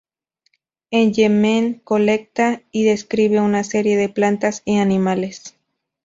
[0.89, 5.55] En Yemen colecta y describe una serie de plantas y animales.